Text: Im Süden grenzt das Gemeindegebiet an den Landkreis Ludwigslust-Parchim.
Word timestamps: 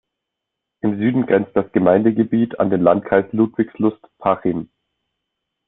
Im 0.81 0.97
Süden 0.97 1.27
grenzt 1.27 1.51
das 1.55 1.71
Gemeindegebiet 1.73 2.59
an 2.59 2.71
den 2.71 2.81
Landkreis 2.81 3.31
Ludwigslust-Parchim. 3.33 4.67